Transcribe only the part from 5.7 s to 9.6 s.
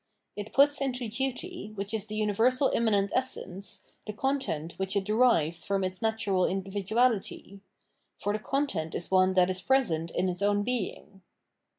its natural individuality; for the content is one that